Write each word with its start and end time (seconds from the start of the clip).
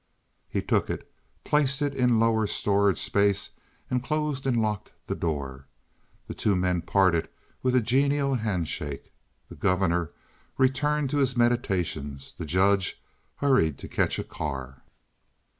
He 0.49 0.63
took 0.63 0.89
it, 0.89 1.07
placed 1.43 1.79
it 1.79 1.93
in 1.93 2.19
lower 2.19 2.47
storage 2.47 2.97
space, 2.99 3.51
and 3.87 4.01
closed 4.03 4.47
and 4.47 4.59
locked 4.59 4.91
the 5.05 5.13
door. 5.13 5.67
The 6.27 6.33
two 6.33 6.55
men 6.55 6.81
parted 6.81 7.29
with 7.61 7.75
a 7.75 7.81
genial 7.81 8.33
hand 8.33 8.67
shake. 8.67 9.11
The 9.47 9.53
governor 9.55 10.09
returned 10.57 11.11
to 11.11 11.17
his 11.17 11.37
meditations, 11.37 12.33
the 12.35 12.47
judge 12.47 12.99
hurried 13.35 13.77
to 13.77 13.87
catch 13.87 14.17
a 14.17 14.23
car. 14.23 14.81